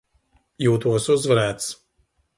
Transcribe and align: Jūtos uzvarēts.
Jūtos 0.67 1.05
uzvarēts. 1.17 1.71